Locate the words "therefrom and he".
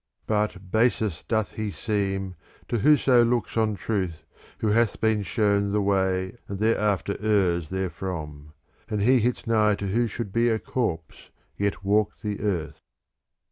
7.69-9.19